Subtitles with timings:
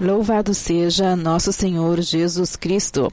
[0.00, 3.12] Louvado seja nosso Senhor Jesus Cristo.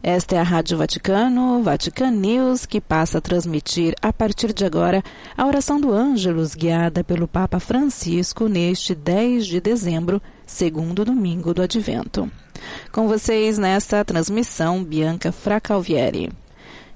[0.00, 5.02] Esta é a Rádio Vaticano, Vatican News, que passa a transmitir a partir de agora
[5.36, 11.62] a oração do Ângelus, guiada pelo Papa Francisco neste 10 de dezembro, segundo domingo do
[11.62, 12.30] Advento.
[12.92, 16.30] Com vocês nesta transmissão, Bianca Fracalvieri.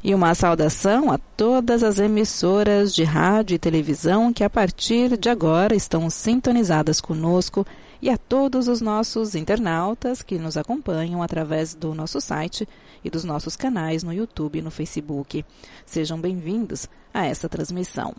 [0.03, 5.29] E uma saudação a todas as emissoras de rádio e televisão que a partir de
[5.29, 7.67] agora estão sintonizadas conosco
[8.05, 12.69] e a todos os nossos internautas que nos acompanham através do nosso site
[13.03, 15.43] e dos nossos canais no YouTube e no Facebook.
[15.87, 18.15] Sejam bem-vindos a esta transmissão.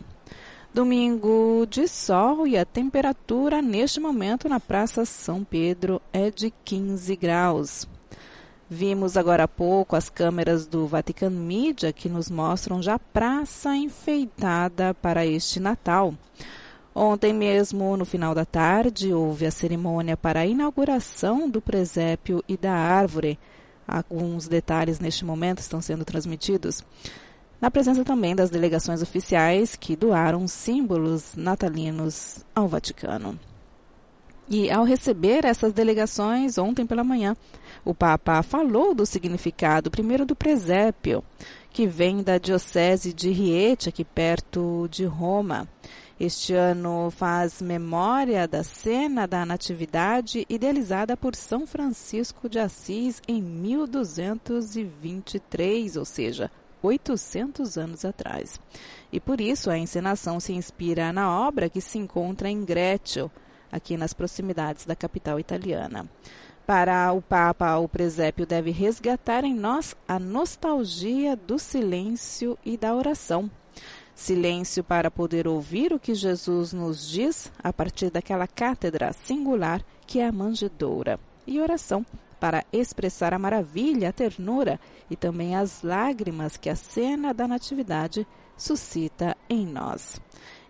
[0.73, 7.15] Domingo de sol e a temperatura neste momento na Praça São Pedro é de 15
[7.15, 7.87] graus.
[8.67, 14.95] Vimos agora há pouco as câmeras do Vatican Media que nos mostram já praça enfeitada
[14.95, 16.15] para este Natal.
[16.97, 22.55] Ontem mesmo, no final da tarde, houve a cerimônia para a inauguração do presépio e
[22.55, 23.37] da árvore.
[23.85, 26.81] Alguns detalhes neste momento estão sendo transmitidos.
[27.59, 33.37] Na presença também das delegações oficiais que doaram símbolos natalinos ao Vaticano.
[34.47, 37.35] E ao receber essas delegações ontem pela manhã,
[37.83, 41.23] o Papa falou do significado, primeiro do presépio,
[41.71, 45.67] que vem da diocese de Riete, aqui perto de Roma.
[46.19, 53.41] Este ano faz memória da cena da Natividade idealizada por São Francisco de Assis em
[53.41, 56.49] 1223, ou seja,
[56.81, 58.57] 800 anos atrás.
[59.11, 63.29] E por isso a encenação se inspira na obra que se encontra em Greccio,
[63.71, 66.09] aqui nas proximidades da capital italiana.
[66.65, 72.95] Para o Papa, o presépio deve resgatar em nós a nostalgia do silêncio e da
[72.95, 73.49] oração
[74.15, 80.21] Silêncio para poder ouvir o que Jesus nos diz a partir daquela cátedra singular que
[80.21, 81.19] é a manjedoura.
[81.45, 82.05] E oração
[82.39, 88.25] para expressar a maravilha, a ternura e também as lágrimas que a cena da Natividade
[88.55, 90.21] suscita em nós.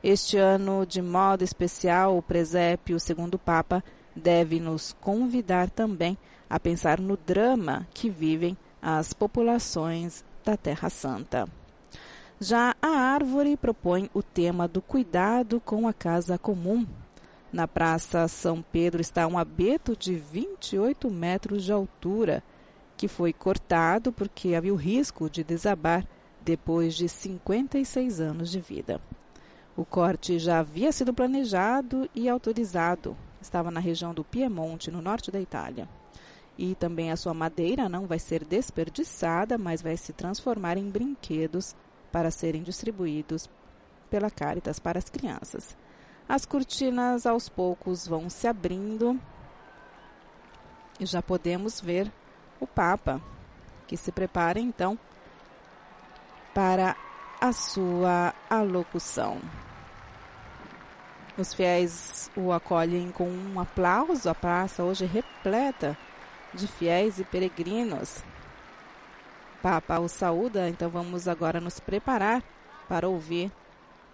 [0.08, 3.84] Este ano, de modo especial, o presépio, segundo o Papa,
[4.16, 6.16] deve nos convidar também
[6.48, 11.50] a pensar no drama que vivem as populações da Terra Santa.
[12.40, 16.86] Já a árvore propõe o tema do cuidado com a casa comum.
[17.52, 22.44] Na Praça São Pedro está um abeto de 28 metros de altura,
[22.96, 26.06] que foi cortado porque havia o risco de desabar
[26.44, 29.02] depois de 56 anos de vida.
[29.78, 33.16] O corte já havia sido planejado e autorizado.
[33.42, 35.90] Estava na região do Piemonte, no norte da Itália.
[36.58, 41.76] E também a sua madeira não vai ser desperdiçada, mas vai se transformar em brinquedos
[42.10, 43.50] para serem distribuídos
[44.10, 45.76] pela Caritas para as crianças.
[46.28, 49.20] As cortinas aos poucos vão se abrindo
[51.00, 52.10] e já podemos ver
[52.60, 53.22] o Papa,
[53.86, 54.98] que se prepara então
[56.54, 56.96] para
[57.42, 59.42] a sua alocução.
[61.38, 64.30] Os fiéis o acolhem com um aplauso.
[64.30, 65.98] A praça hoje repleta
[66.54, 68.24] de fiéis e peregrinos
[69.66, 72.44] Papa o saúda, então vamos agora nos preparar
[72.88, 73.52] para ouvir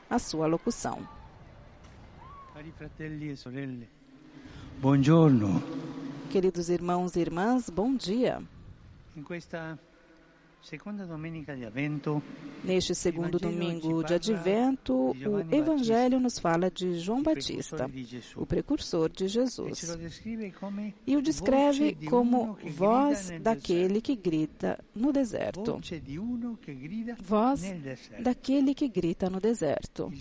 [0.09, 1.05] a sua locução.
[2.53, 3.89] Cari fratelli e sorelle,
[4.79, 5.61] buongiorno.
[6.29, 8.41] Queridos irmãos e irmãs, bom dia.
[9.17, 9.77] In questa
[12.63, 17.89] Neste segundo domingo de Advento, o Evangelho nos fala de João Batista,
[18.35, 19.97] o precursor de Jesus,
[21.07, 25.81] e o descreve como voz daquele que grita no deserto.
[27.19, 27.61] Voz
[28.21, 30.11] daquele que grita no deserto.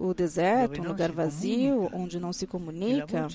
[0.00, 3.26] O deserto, um lugar vazio, onde não se comunica,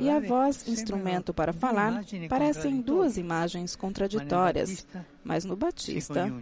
[0.00, 4.86] e a voz, instrumento para falar, parecem duas imagens contraditórias,
[5.22, 6.32] mas no Batista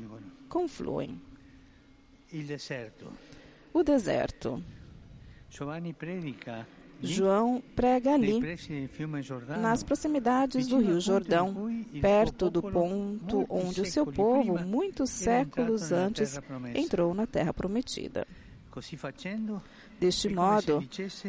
[0.49, 1.21] confluem.
[3.73, 4.63] O deserto.
[7.03, 8.41] João prega ali,
[9.61, 16.39] nas proximidades do Rio Jordão, perto do ponto onde o seu povo, muitos séculos antes,
[16.73, 18.25] entrou na Terra Prometida.
[19.99, 20.83] Deste modo,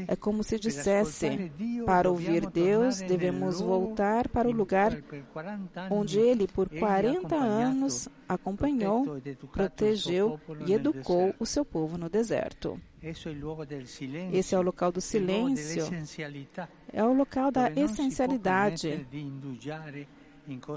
[0.07, 1.51] é como se dissesse:
[1.85, 4.97] para ouvir Deus, devemos voltar para o lugar
[5.89, 9.21] onde Ele, por 40 anos, acompanhou,
[9.51, 12.79] protegeu e educou o seu povo no deserto.
[13.01, 13.27] Esse
[14.55, 15.83] é o local do silêncio,
[16.93, 19.05] é o local da essencialidade,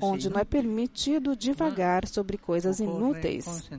[0.00, 3.70] onde não é permitido divagar sobre coisas inúteis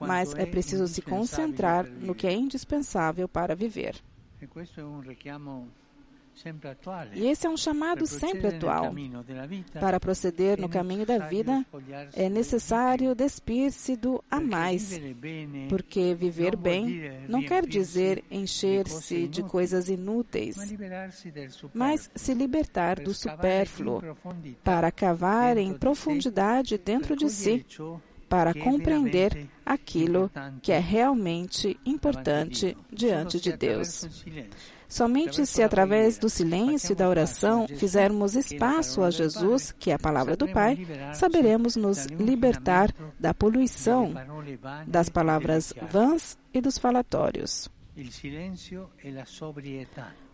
[0.00, 3.96] mas é preciso se concentrar no que é indispensável para viver.
[7.14, 8.92] E esse é um chamado sempre atual.
[9.78, 11.64] Para proceder no caminho da vida,
[12.14, 14.98] é necessário despir-se do a mais,
[15.68, 20.56] porque viver bem não quer dizer encher-se de coisas inúteis,
[21.74, 24.02] mas se libertar do supérfluo,
[24.64, 27.64] para cavar em profundidade dentro de si
[28.32, 30.30] para compreender aquilo
[30.62, 34.08] que é realmente importante diante de Deus.
[34.88, 39.98] Somente se através do silêncio e da oração fizermos espaço a Jesus, que é a
[39.98, 40.78] palavra do Pai,
[41.12, 42.90] saberemos nos libertar
[43.20, 44.14] da poluição
[44.86, 47.68] das palavras vãs e dos falatórios.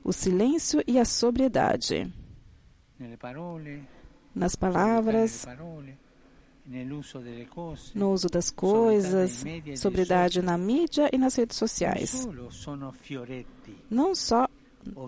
[0.05, 2.15] O silêncio e a sobriedade.
[4.33, 5.45] Nas palavras,
[7.95, 9.45] no uso das coisas,
[9.77, 12.29] sobriedade na mídia e nas redes sociais.
[13.91, 14.49] Não só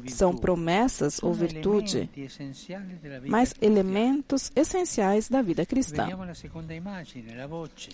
[0.09, 2.11] são promessas ou virtude,
[3.29, 6.09] mas elementos essenciais da vida cristã.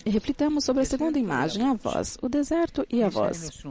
[0.05, 3.63] E reflitamos sobre a segunda imagem, a voz, o deserto e a voz.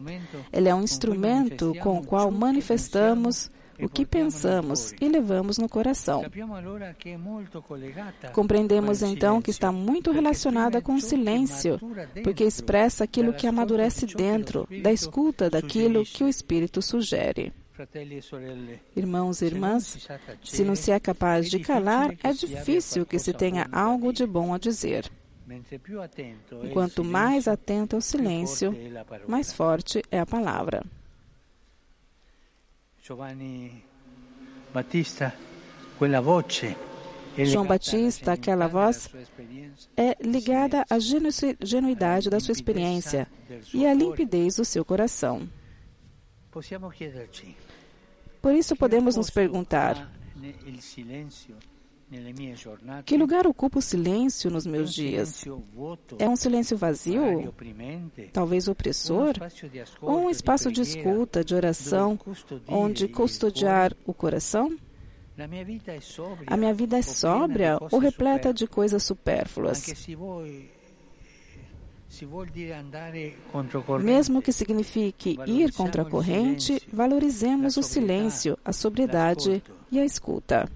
[0.52, 3.50] Ele é um instrumento com o qual manifestamos
[3.80, 6.22] o que pensamos e levamos no coração.
[8.32, 11.78] Compreendemos então que está muito relacionada com o silêncio,
[12.22, 17.52] porque expressa aquilo que amadurece dentro, da escuta daquilo que o Espírito sugere.
[18.96, 20.08] Irmãos e irmãs,
[20.42, 24.54] se não se é capaz de calar, é difícil que se tenha algo de bom
[24.54, 25.10] a dizer.
[26.72, 28.74] Quanto mais atento é o silêncio,
[29.28, 30.82] mais forte é a palavra.
[37.44, 39.08] João Batista, aquela voz,
[39.96, 41.28] é ligada à genu
[41.60, 43.28] genuidade da sua experiência
[43.72, 45.48] e à limpidez do seu coração.
[48.42, 50.10] Por isso podemos nos perguntar:
[53.04, 55.44] que lugar ocupa o silêncio nos meus dias?
[56.18, 57.52] É um silêncio vazio?
[58.32, 59.34] Talvez opressor?
[60.00, 62.18] Ou um espaço de escuta, de oração,
[62.68, 64.76] onde custodiar o coração?
[66.46, 69.84] A minha vida é sóbria ou repleta de coisas supérfluas?
[74.00, 80.70] Mesmo que signifique ir contra a corrente, valorizemos o silêncio, a sobriedade e a escuta.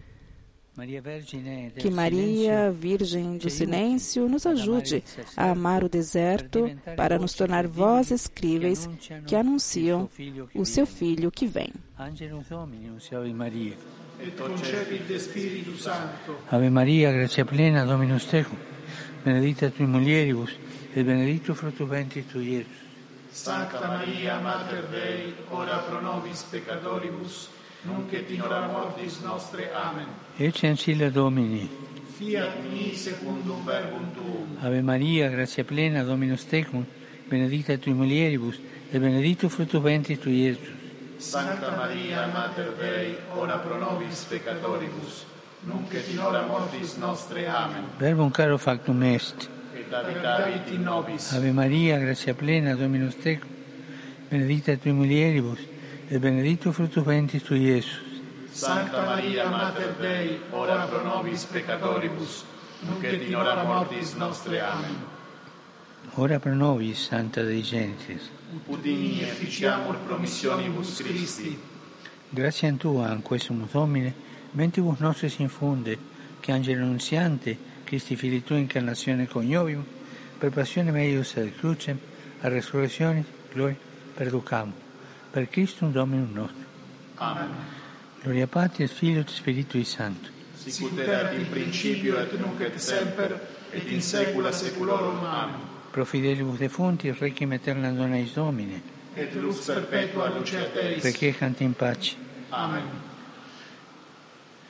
[1.79, 5.03] Que Maria, Virgem do Silêncio, nos ajude
[5.37, 8.89] a amar o deserto para nos tornar vozes críveis
[9.27, 10.08] que anunciam
[10.55, 11.72] o seu Filho que vem.
[16.51, 18.56] Ave Maria, gracia plena, Dominus tecum,
[19.25, 20.58] benedicta tui mulieribus,
[20.94, 22.81] et benedictus fructus ventris tui, Iesus.
[23.32, 27.49] Sancta Maria, Mater Dei, ora pro nobis peccatoribus,
[27.84, 29.70] nunc et in hora mortis nostre.
[29.72, 30.08] Amen.
[30.43, 31.69] Ecce ancilla Domini.
[32.17, 34.56] Fiat mi secundum verbum tuum.
[34.63, 36.82] Ave Maria, gratia plena, Dominus tecum,
[37.29, 38.59] benedicta tui mulieribus,
[38.91, 40.70] et benedictus fructus ventris tui, Iesus.
[41.19, 45.27] Sancta Maria, Mater Dei, ora pro nobis peccatoribus,
[45.67, 47.47] nunc et in hora mortis nostre.
[47.47, 47.85] Amen.
[47.99, 49.47] Verbum caro factum est.
[49.77, 51.35] Et habitavit in nobis.
[51.35, 53.51] Ave Maria, gratia plena, Dominus tecum,
[54.31, 55.59] benedicta tui mulieribus,
[56.09, 58.09] et benedictus fructus ventris tui, Iesus.
[58.60, 62.44] Sancta Maria, Mater Dei, ora pro nobis peccatoribus,
[62.81, 64.60] nunc et in hora mortis nostre.
[64.60, 64.96] Amen.
[66.17, 68.29] Ora pro nobis, Santa Dei Gentiles.
[68.67, 71.58] Ut digni efficiamur promissionibus Christi.
[72.29, 74.14] Grazie Tua, anque sumus Domine,
[74.50, 75.96] mentibus nostris infunde,
[76.40, 79.84] che angelo annunziante, Christi Fili Tua incarnazione coniovium,
[80.36, 81.98] per passione meius ad crucem,
[82.43, 83.24] a resurrezione,
[83.55, 83.79] gloria,
[84.12, 84.72] perducamo.
[85.31, 86.64] Per Christum Dominum nostrum.
[87.14, 87.80] Amen.
[88.22, 90.29] Gloria Patri et Filio et Spiritui Sancto.
[90.56, 93.41] Sicut erat in principio et nunc et semper,
[93.72, 95.24] et in saecula saeculorum.
[95.24, 95.56] Amen.
[95.91, 98.82] Pro fidelibus defunti, requiem aeterna dona eis Domine.
[99.17, 101.03] Et lux perpetua luceat eis.
[101.03, 102.15] Requiescant in pace.
[102.53, 102.82] Amen.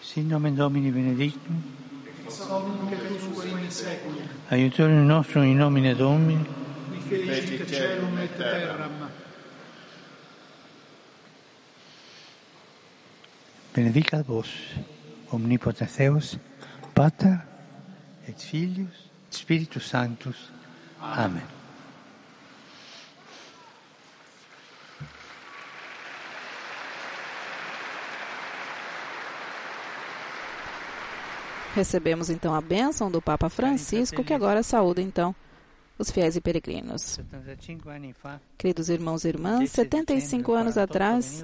[0.00, 1.60] Sin nomen Domini benedictum,
[2.24, 4.28] Ex nunc et usque in saeculum.
[4.48, 6.44] aiutorium nostrum in nomine Domini,
[7.08, 9.10] Qui fecit celum et terram.
[13.80, 14.74] Benedicat vos,
[15.32, 16.38] omnipotens Deus,
[16.94, 17.40] Pater
[18.28, 20.52] et Filius, et Spiritus Sanctus.
[21.00, 21.42] Amen.
[31.74, 35.34] Recebemos então a bênção do Papa Francisco, que agora saúda então
[35.98, 37.02] os fiéis e peregrinos.
[37.02, 41.42] 75 anni fa, Queridos irmãos e irmãs, 75 anos atrás,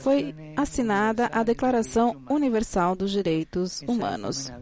[0.00, 4.52] foi assinada a Declaração Universal dos Direitos Humanos.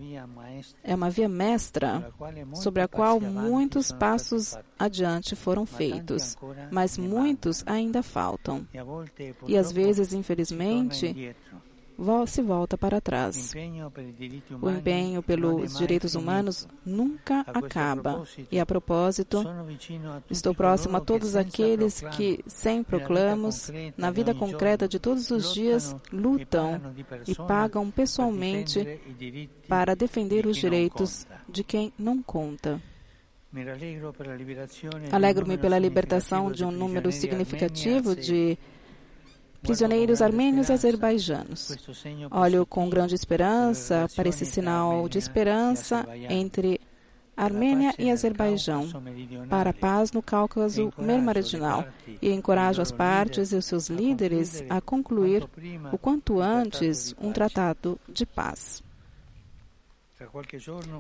[0.83, 2.13] É uma via mestra
[2.55, 6.37] sobre a qual muitos passos adiante foram feitos,
[6.71, 8.67] mas muitos ainda faltam.
[9.47, 11.35] E às vezes, infelizmente,
[12.27, 13.53] se volta para trás.
[14.61, 18.25] O empenho pelos direitos humanos nunca acaba.
[18.51, 19.45] E, a propósito,
[20.31, 25.95] estou próximo a todos aqueles que, sem proclamos, na vida concreta de todos os dias,
[26.13, 26.81] lutam
[27.27, 29.01] e pagam pessoalmente
[29.69, 32.81] para defender os direitos de quem não conta.
[35.11, 38.59] Alegro-me pela libertação de um número significativo de
[39.63, 41.77] prisioneiros armênios e azerbaijanos.
[42.31, 46.81] Olho com grande esperança para esse sinal de esperança entre
[47.37, 48.89] Armênia e Azerbaijão
[49.49, 51.87] para a paz no Cáucaso Meridional
[52.21, 55.49] e encorajo as partes e os seus líderes a concluir
[55.91, 58.83] o quanto antes um tratado de paz.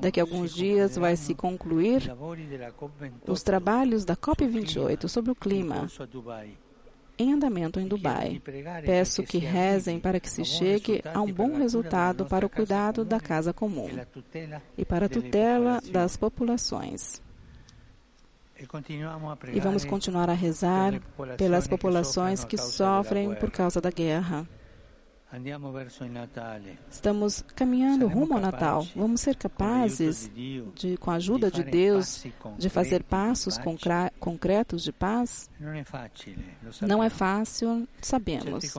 [0.00, 2.10] Daqui a alguns dias vai se concluir
[3.26, 5.86] os trabalhos da COP28 sobre o clima
[7.18, 8.40] em andamento em Dubai.
[8.84, 13.20] Peço que rezem para que se chegue a um bom resultado para o cuidado da
[13.20, 13.88] casa comum
[14.76, 17.20] e para a tutela das populações.
[19.52, 21.00] E vamos continuar a rezar
[21.36, 24.46] pelas populações que sofrem por causa da guerra.
[26.90, 28.86] Estamos caminhando rumo ao Natal.
[28.94, 32.22] Vamos ser capazes, de, com a ajuda de Deus,
[32.58, 33.58] de fazer passos
[34.20, 35.48] concretos de paz?
[36.86, 38.74] Não é fácil, sabemos.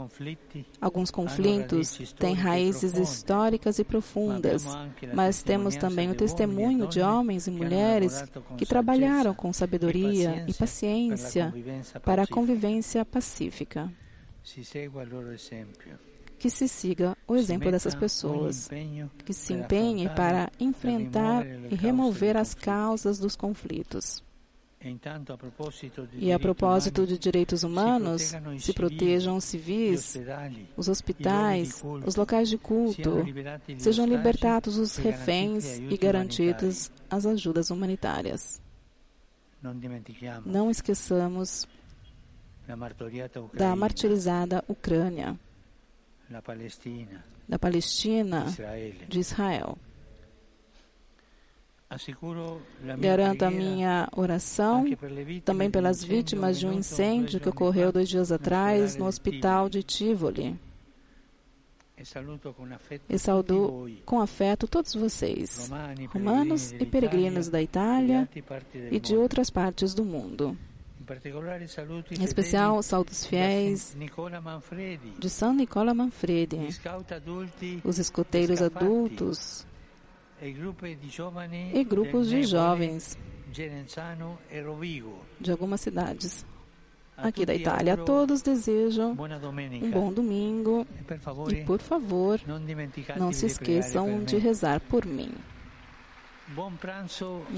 [0.79, 4.65] Alguns conflitos têm raízes históricas e profundas,
[5.11, 8.23] mas temos também o testemunho de homens e mulheres
[8.57, 11.51] que trabalharam com sabedoria e paciência
[12.03, 13.91] para a convivência pacífica
[16.43, 18.69] que se siga o exemplo dessas pessoas,
[19.23, 24.21] que se empenhe para enfrentar e remover as causas dos conflitos.
[26.15, 30.17] E a propósito de direitos humanos, se protejam os civis,
[30.75, 33.23] os hospitais, os locais de culto,
[33.77, 38.61] sejam libertados os reféns e garantidas as ajudas humanitárias.
[40.45, 41.65] Não esqueçamos
[43.53, 45.39] da martirizada Ucrânia
[47.47, 48.45] da Palestina,
[49.07, 49.77] de Israel.
[52.99, 54.83] Garanto a minha oração
[55.45, 60.59] também pelas vítimas de um incêndio que ocorreu dois dias atrás no hospital de Tivoli.
[63.07, 65.69] E saúdo com afeto todos vocês,
[66.09, 68.27] romanos e peregrinos da Itália
[68.91, 70.57] e de outras partes do mundo.
[72.11, 73.95] Em especial, saúdos fiéis
[75.19, 76.57] de São Nicola Manfredi,
[77.83, 79.65] os escoteiros adultos.
[80.41, 83.17] E grupos de jovens.
[85.39, 86.45] De algumas cidades.
[87.15, 87.93] Aqui da Itália.
[87.93, 90.85] A todos desejam um bom domingo.
[91.49, 92.41] E, por favor,
[93.17, 95.31] não se esqueçam de rezar por mim.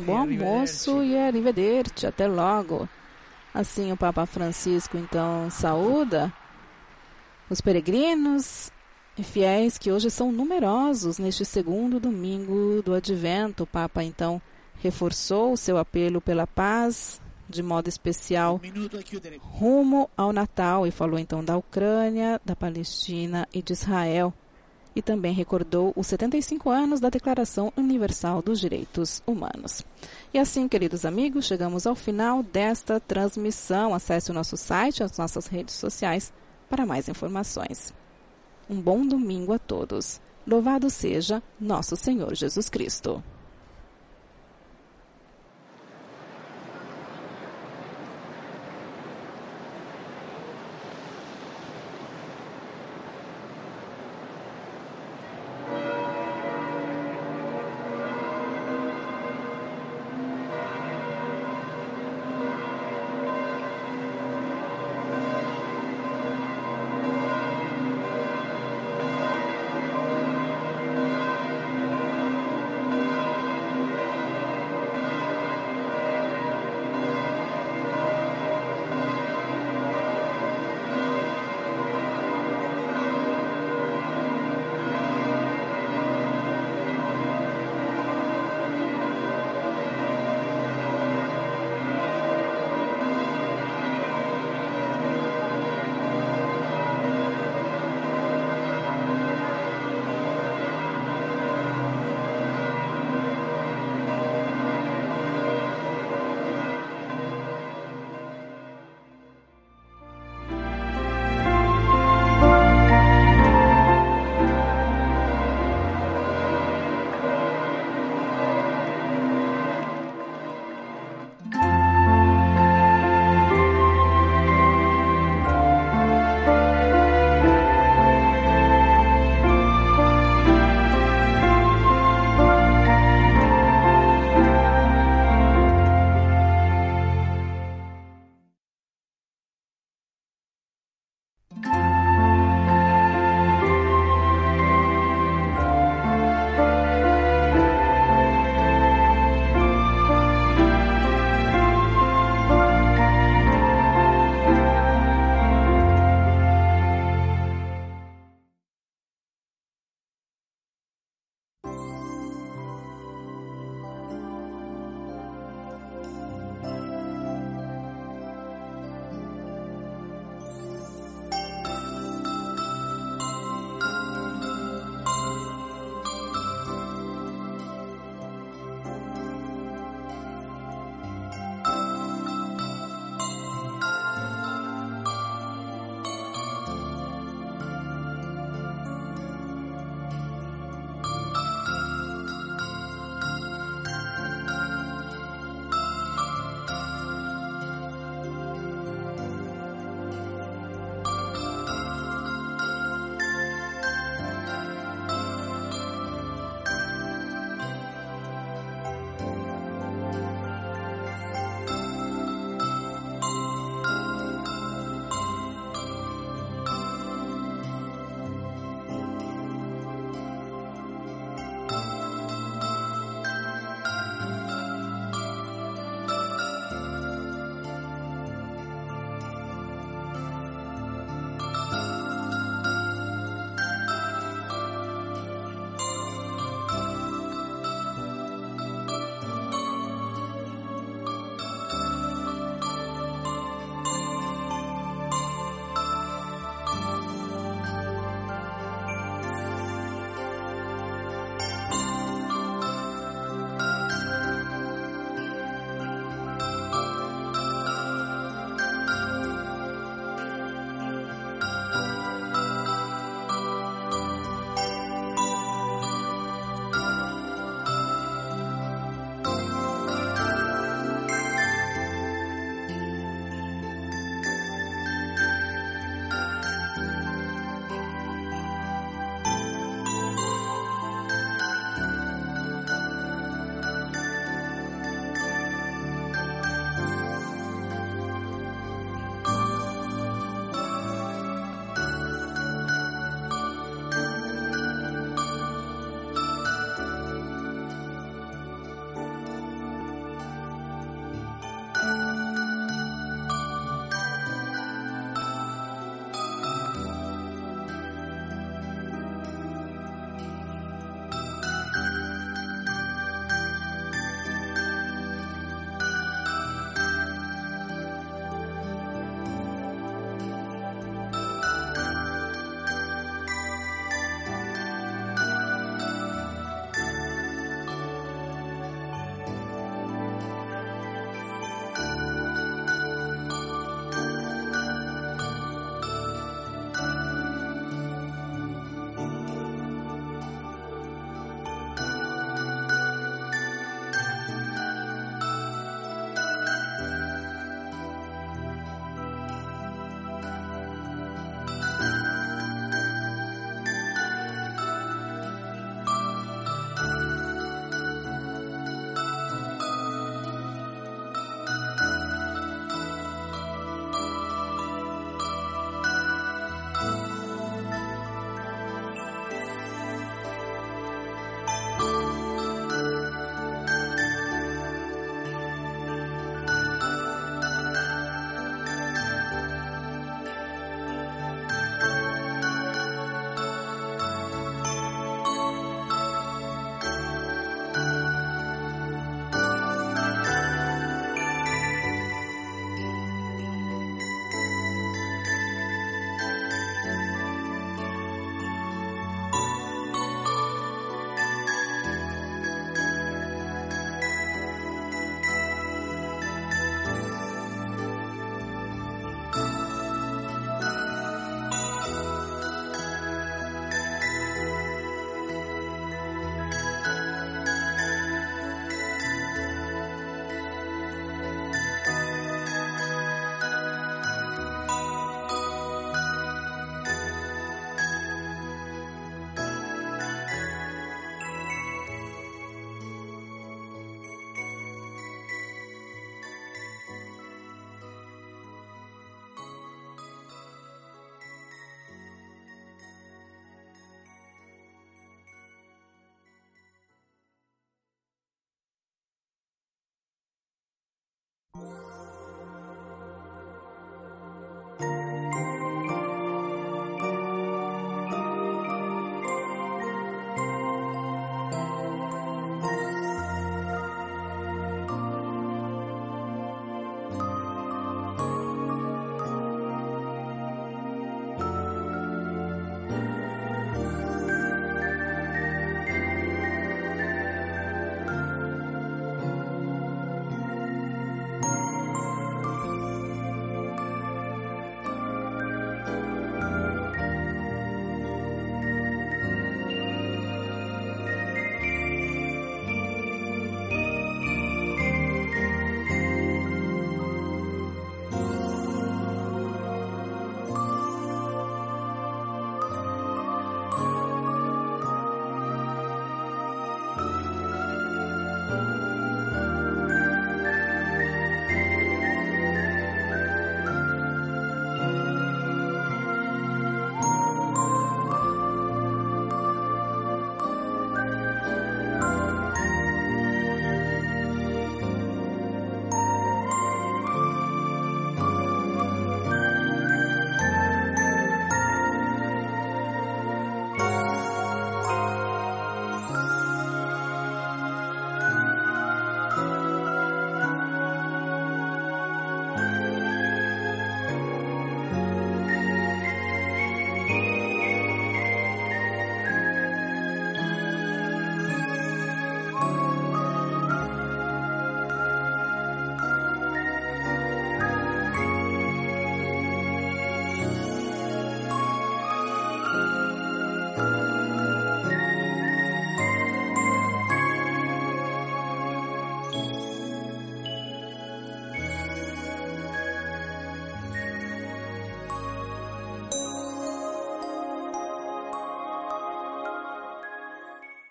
[0.05, 2.05] Bom almoço e arrivederci.
[2.05, 2.87] Até logo.
[3.55, 6.33] Assim, o Papa Francisco então saúda
[7.49, 8.69] os peregrinos
[9.17, 13.63] e fiéis que hoje são numerosos neste segundo domingo do Advento.
[13.63, 14.41] O Papa então
[14.83, 18.59] reforçou o seu apelo pela paz, de modo especial,
[19.39, 24.33] rumo ao Natal, e falou então da Ucrânia, da Palestina e de Israel
[24.95, 29.83] e também recordou os 75 anos da Declaração Universal dos Direitos Humanos.
[30.33, 33.93] E assim, queridos amigos, chegamos ao final desta transmissão.
[33.93, 36.31] Acesse o nosso site, as nossas redes sociais
[36.69, 37.93] para mais informações.
[38.69, 40.21] Um bom domingo a todos.
[40.47, 43.21] Louvado seja nosso Senhor Jesus Cristo.